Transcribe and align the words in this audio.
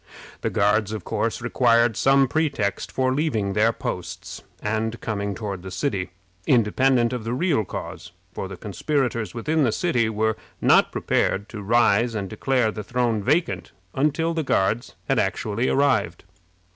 The 0.41 0.49
Guards, 0.49 0.93
of 0.93 1.03
course, 1.03 1.43
required 1.43 1.95
some 1.95 2.27
pretext 2.27 2.91
for 2.91 3.13
leaving 3.13 3.53
their 3.53 3.71
posts 3.71 4.41
and 4.59 4.99
coming 4.99 5.35
toward 5.35 5.61
the 5.61 5.69
city, 5.69 6.09
independent 6.47 7.13
of 7.13 7.23
the 7.23 7.35
real 7.35 7.63
cause, 7.63 8.11
for 8.33 8.47
the 8.47 8.57
conspirators 8.57 9.35
within 9.35 9.63
the 9.63 9.71
city 9.71 10.09
were 10.09 10.37
not 10.59 10.91
prepared 10.91 11.47
to 11.49 11.61
rise 11.61 12.15
and 12.15 12.27
declare 12.31 12.71
the 12.71 12.83
throne 12.83 13.21
vacant 13.21 13.73
until 13.93 14.33
the 14.33 14.41
Guards 14.41 14.95
had 15.07 15.19
actually 15.19 15.69
arrived. 15.69 16.23